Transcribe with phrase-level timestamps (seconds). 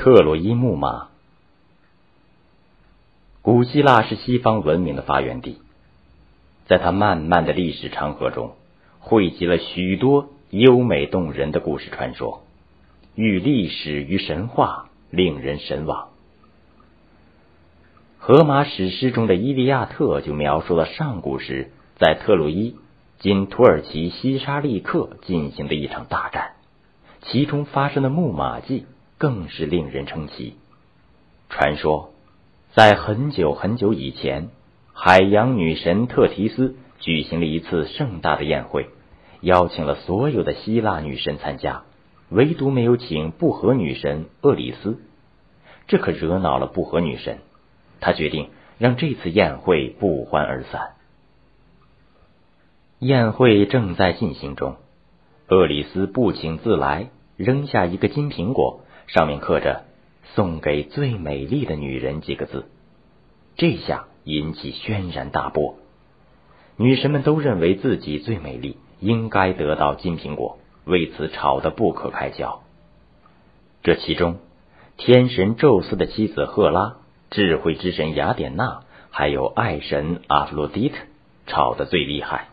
[0.00, 1.08] 特洛伊木马。
[3.42, 5.58] 古希腊是西方文明的发源地，
[6.64, 8.54] 在它漫漫的历史长河中，
[8.98, 12.44] 汇集了许多优美动人的故事传说，
[13.14, 16.08] 寓历史与神话，令人神往。
[18.18, 22.74] 荷马史诗中的《伊利亚特》就描述了上古时在特洛伊
[23.20, 26.52] （今土耳其西沙利克）进行的一场大战，
[27.20, 28.86] 其中发生的木马计
[29.20, 30.54] 更是令人称奇。
[31.50, 32.10] 传说。
[32.72, 34.48] 在很久很久以前，
[34.92, 38.90] 海洋女神特提斯举行了一次盛大的宴会，
[39.40, 41.82] 邀请了所有的希腊女神参加，
[42.28, 45.00] 唯独没有请不和女神厄里斯。
[45.88, 47.40] 这可惹恼了不和女神，
[47.98, 50.92] 她决定让这次宴会不欢而散。
[53.00, 54.76] 宴会正在进行中，
[55.48, 58.82] 厄里斯不请自来，扔下一个金苹果，
[59.12, 59.84] 上面刻着。
[60.36, 62.66] 送给最美丽的女人几个字，
[63.56, 65.74] 这下引起轩然大波。
[66.76, 72.62] 女神们都认为自己最美丽，应该得到金苹果，为此吵得不可开交。
[73.82, 74.38] 这其中，
[74.96, 76.98] 天神宙斯的妻子赫拉、
[77.30, 80.96] 智慧之神雅典娜，还有爱神阿弗洛狄特
[81.48, 82.46] 吵得最厉害。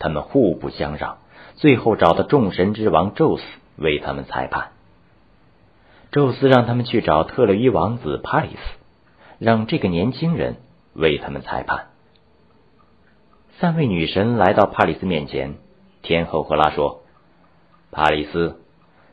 [0.00, 1.18] 他们互不相让，
[1.54, 3.44] 最后找到众神之王宙斯
[3.76, 4.72] 为他们裁判。
[6.12, 8.58] 宙斯让他们去找特洛伊王子帕里斯，
[9.38, 10.56] 让这个年轻人
[10.92, 11.86] 为他们裁判。
[13.58, 15.54] 三位女神来到帕里斯面前，
[16.02, 17.00] 天后赫拉说
[17.90, 18.60] ：“帕里斯，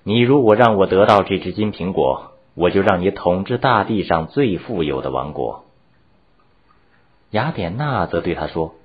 [0.03, 5.63] 你如果让我得到这只金苹果，我就让你统治大地上最富有的王国。”
[7.31, 8.75] 雅典娜则对他说：“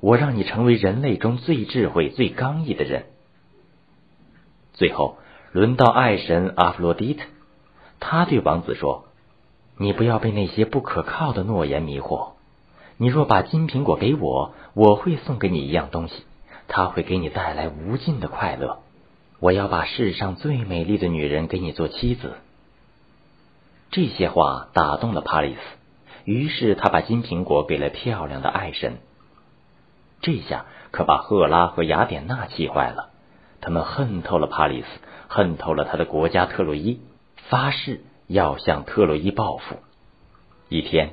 [0.00, 3.06] 我让你成为人类中最智慧、最刚毅的人。”
[4.74, 5.16] 最后。
[5.52, 7.24] 轮到爱神阿弗洛狄特，
[7.98, 9.06] 他对王子说
[9.76, 12.34] ：“你不要被那些不可靠的诺言迷惑。
[12.98, 16.22] 你若把金苹果给我，我会送给你一样东西，
[16.68, 18.78] 它会给你带来无尽的快乐。
[19.40, 22.34] 我要把世上最美丽的女人给你做妻子。”
[23.90, 25.60] 这些话打动了帕里斯，
[26.24, 28.98] 于是他把金苹果给了漂亮的爱神。
[30.22, 33.10] 这下可把赫拉和雅典娜气坏了，
[33.60, 34.86] 他们恨透了帕里斯。
[35.32, 36.98] 恨透了他的国家特洛伊，
[37.36, 39.76] 发誓要向特洛伊报复。
[40.68, 41.12] 一天，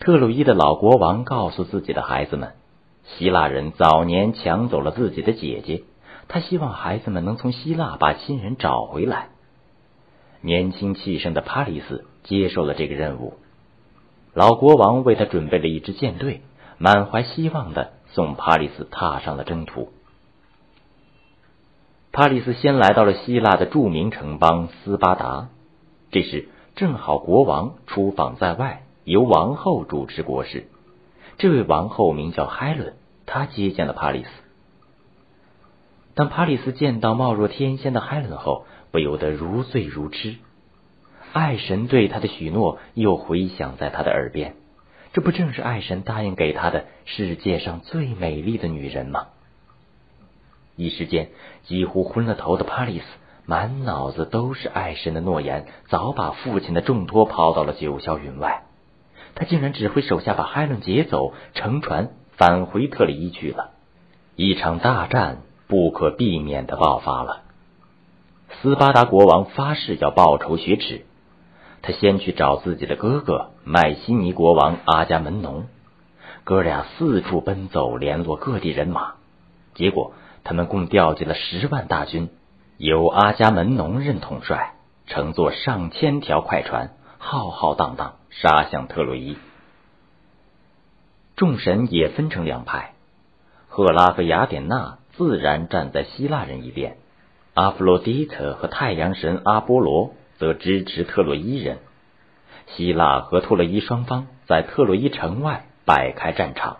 [0.00, 2.54] 特洛伊的老国王告诉自己的孩子们，
[3.04, 5.84] 希腊人早年抢走了自己的姐姐，
[6.26, 9.28] 他希望孩子们能从希腊把亲人找回来。
[10.40, 13.34] 年轻气盛的帕里斯接受了这个任务，
[14.34, 16.42] 老国王为他准备了一支舰队，
[16.76, 19.92] 满怀希望的送帕里斯踏上了征途。
[22.18, 25.50] 帕里斯先来到了希腊的著名城邦斯巴达，
[26.10, 30.66] 这时正好国王出访在外，由王后主持国事。
[31.36, 34.28] 这位王后名叫海伦，她接见了帕里斯。
[36.16, 40.38] 当帕里斯见到貌若天仙的海伦后，不由得如醉如痴。
[41.32, 44.56] 爱神对他的许诺又回响在他的耳边，
[45.12, 49.28] 这不正是爱神答应给他的世界上最美丽的女人吗？
[50.78, 51.30] 一时间，
[51.64, 53.04] 几乎昏了头的帕里斯
[53.44, 58.62] 满脑子都是爱神的诺言，早把父亲的重托抛到了九霄云外。
[59.34, 63.70] 他竟然指挥手下把海伦劫走，乘船返回特里伊去了。
[64.36, 67.42] 一场大战不可避免的爆发了。
[68.62, 71.02] 斯巴达国王发誓要报仇雪耻，
[71.82, 75.66] 他先去找自己的哥哥麦西尼国王阿伽门农，
[76.44, 79.14] 哥俩四处奔走，联络各地人马，
[79.74, 80.12] 结果。
[80.48, 82.30] 他们共调集了十万大军，
[82.78, 84.72] 由阿伽门农任统帅，
[85.06, 89.36] 乘坐上千条快船，浩浩荡荡杀向特洛伊。
[91.36, 92.94] 众神也分成两派，
[93.68, 96.96] 赫拉和雅典娜自然站在希腊人一边，
[97.52, 101.76] 阿弗洛狄特和太阳神阿波罗则支持特洛伊人。
[102.68, 106.78] 希腊和特洛伊双方在特洛伊城外摆开战场。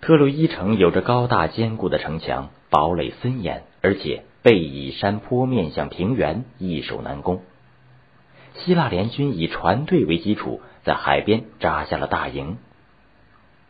[0.00, 7.42] 特洛伊城有着高大坚固的城墙，堡垒森严，而且背倚山坡，面向平原，易守难攻。
[8.54, 12.58] 希腊联军以船队为基础，在海边扎下了大营。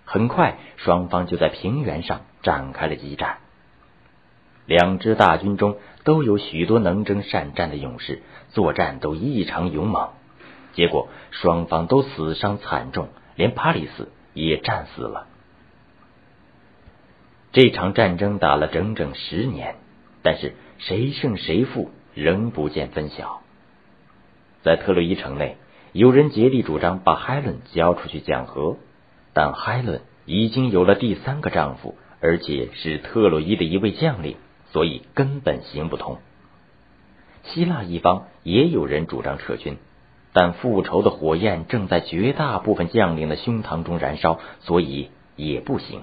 [0.05, 3.39] 很快，双方就在平原上展开了激战。
[4.67, 10.11] 两支大军中都有许多能征善战的勇士，作战都异常勇猛。
[10.75, 15.27] 结果，双方都死伤惨重，连帕里斯也战死了。
[17.51, 19.77] 这场战争打了整整十年，
[20.23, 23.41] 但是谁胜谁负仍不见分晓。
[24.63, 25.57] 在特洛伊城内，
[25.93, 28.77] 有人竭力主张把海伦交出去讲和，
[29.33, 34.37] 但海伦已经有了第三个丈夫，而且是特洛伊的一位将领，
[34.71, 36.19] 所以根本行不通。
[37.45, 39.79] 希腊一方也有人主张撤军，
[40.35, 46.03] 但复仇的火焰正在绝大部分将领的胸膛中燃烧，所以也不行。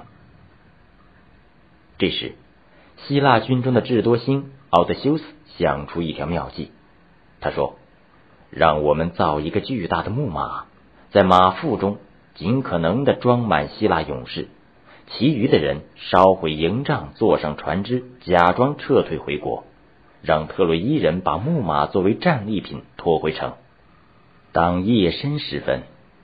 [1.98, 2.34] 这时，
[3.08, 5.24] 希腊军中的智多星奥德修斯
[5.58, 6.72] 想出一条妙计，
[7.40, 7.76] 他说
[8.52, 10.66] ：“让我们造一个巨大的木马，
[11.12, 11.98] 在马腹中
[12.34, 14.50] 尽可能的装满希腊勇士，
[15.08, 19.64] 其余的人烧毁营帐，坐上船只，假装撤退回国。”
[20.22, 23.54] 让特洛伊人把木马作为战利品拖回城。
[24.54, 25.84] 当夜深时分，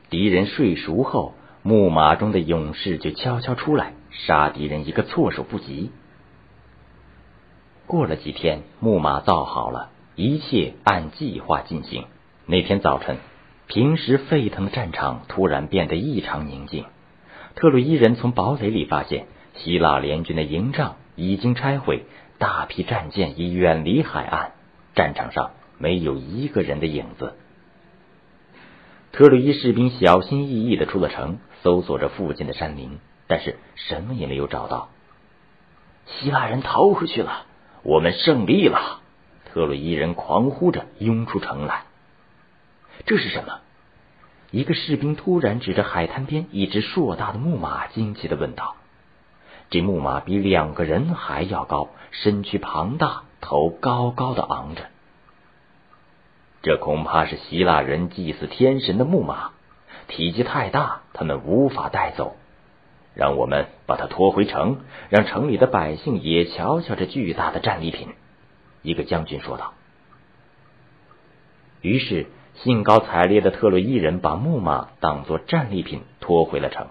[0.10, 5.92] 敌人睡熟后，木马中的勇士就悄悄出来，杀敌人一个措手不及。
[7.86, 12.06] 过了几天，木马造好了，一切按计划进行。
[12.48, 13.18] 那天早晨，
[13.68, 16.86] 平时沸腾的战场突然变得异常宁静。
[17.54, 22.06] 特洛伊人从堡垒里发现，希腊联军的营帐已经拆毁。
[22.40, 24.54] 大批战舰已远离海岸，
[24.96, 27.36] 战场上没有一个人的影子。
[29.12, 32.98] 特洛伊士兵小心翼翼的出了城，搜索着附近的山林，
[33.28, 34.90] 但是什么也没有找到。
[36.06, 37.46] 希腊人逃出去了，
[37.84, 39.02] 我们胜利了！
[39.46, 41.84] 特洛伊人狂呼着拥出城来。
[43.06, 43.60] 这是什么？
[44.50, 48.75] 一个士兵突然指着海滩边一只硕大的木马，惊奇的问道。
[49.69, 54.88] 这木马比两个人还要高，身躯庞大，头高高的昂着。
[56.62, 59.52] 这恐怕是希腊人祭祀天神的木马，
[60.08, 62.36] 体积太大，他们无法带走。
[63.13, 68.10] 让我们把它拖回城，让城里的百姓也瞧瞧这巨大的战利品。
[68.81, 69.74] 一个将军说道。
[71.81, 76.88] 于是，兴高采烈的特洛伊人把木马当作战利品拖回了城。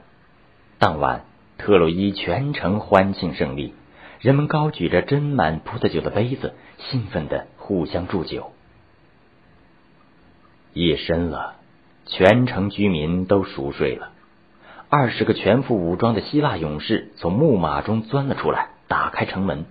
[0.78, 1.25] 当晚。
[1.62, 3.75] 特洛伊全城欢庆胜利，
[4.19, 8.52] 人们高举着斟满葡萄酒的杯子，兴奋的互相祝酒。
[10.72, 11.56] 夜深了，
[12.06, 14.11] 全城居民都熟睡了。
[14.88, 19.64] 二十个全副武装的希腊勇士从木马中钻了出来，打开城门。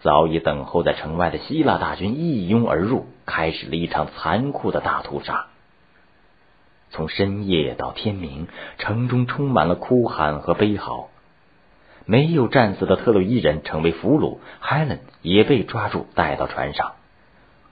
[0.00, 5.46] 早已等候在城外的希腊大军一拥而入，开始了一场残酷的大屠杀。
[6.90, 8.48] 从深夜到天明，
[8.78, 11.08] 城中充满了哭喊和悲嚎。
[12.06, 16.92] 没有战死的特洛伊人成为俘虏，海伦也被抓住带到船上，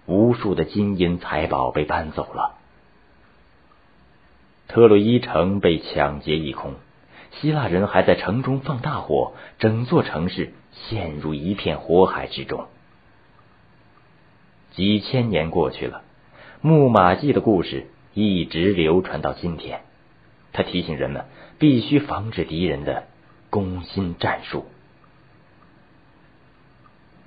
[0.04, 2.58] 无数的金银财宝被搬走了。
[4.68, 6.74] 特洛伊城被抢劫一空，
[7.32, 12.66] 希腊人还在城中放大火，整座城市陷入一片火海之中。
[14.72, 16.02] 几千年过去了，
[16.60, 19.80] 木马计的故事一直流传到今天，
[20.52, 21.24] 他提醒人们
[21.58, 23.04] 必须防止敌人的。
[23.48, 24.66] 攻心战术。